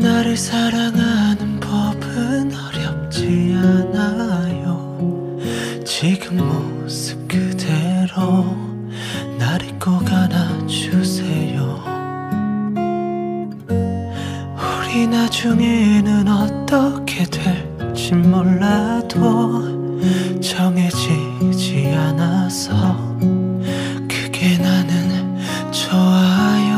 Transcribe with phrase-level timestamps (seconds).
[0.00, 5.36] 나를 사랑하는 법은 어렵지 않아요.
[5.84, 8.56] 지금 모습 그대로
[9.36, 11.33] 날 잊고 안아주세요
[14.94, 19.98] 우리 나중에는 어떻게 될지 몰라도
[20.40, 22.96] 정해지지 않아서
[24.08, 25.36] 그게 나는
[25.72, 26.76] 좋아요.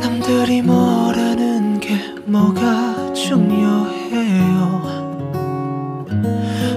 [0.00, 4.80] 남들이 뭐라는 게 뭐가 중요해요?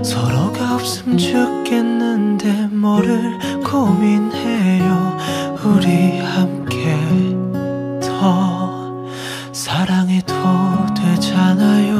[0.03, 5.17] 서로가 없음 죽겠는데 뭐를 고민해요?
[5.63, 6.62] 우리 함께
[9.73, 10.33] 사랑해도
[10.93, 11.97] 되잖아요.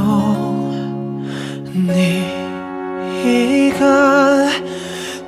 [3.24, 3.82] 네가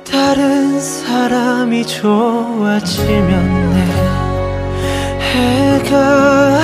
[0.08, 3.80] 다른 사람이 좋아지면 내
[5.18, 6.62] 해가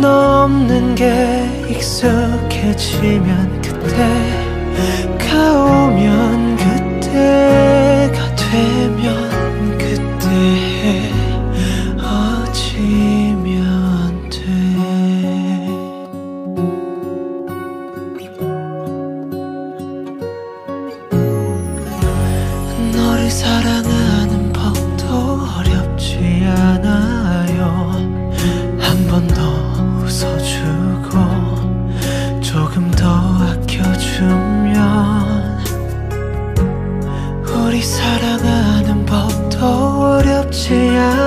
[0.00, 4.02] 너 없는 게 익숙해지면 그때가
[5.62, 6.23] 오면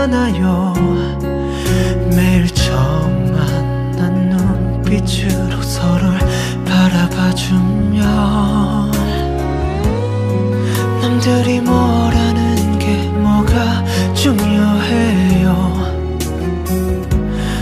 [0.08, 0.74] 않아요.
[2.16, 6.18] 매일 처음 만난 눈빛으로 서로를
[6.66, 8.02] 바라봐주면
[11.02, 15.76] 남들이 뭐라는 게 뭐가 중요해요.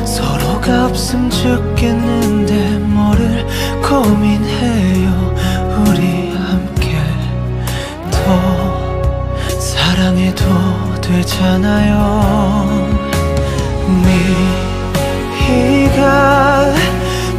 [0.05, 2.14] 서로가 없음 죽겠는
[11.75, 12.89] 되잖아요.
[15.47, 16.73] 네가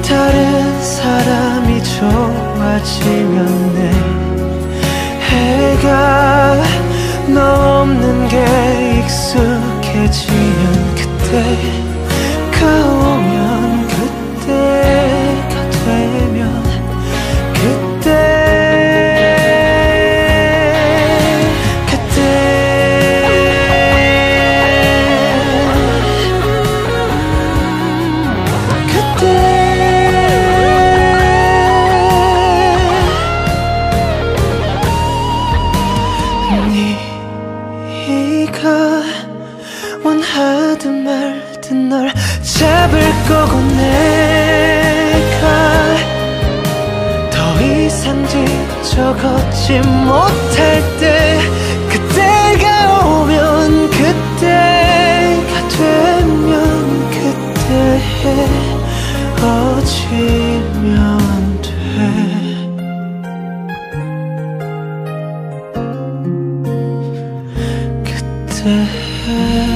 [0.07, 3.37] 다른 사람이 좋아지면
[3.75, 3.79] 내
[5.31, 6.63] 해가
[7.29, 8.37] 너 없는 게
[9.01, 10.63] 익숙해지면
[10.95, 11.86] 그때
[41.67, 42.13] 말든 널
[42.43, 44.87] 잡을 거고 내가
[47.31, 51.39] 더 이상 뒤적었지 못할 때
[51.91, 58.01] 그때가 오면 그때가 되면 그때
[59.43, 61.19] 어지면
[61.63, 61.69] 돼.
[68.05, 68.87] 그때
[69.27, 69.76] 어지